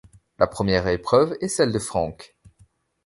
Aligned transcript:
La 0.39 0.47
première 0.47 0.87
épreuve 0.87 1.37
est 1.41 1.47
celle 1.47 1.71
de 1.71 1.77
Franck. 1.77 2.35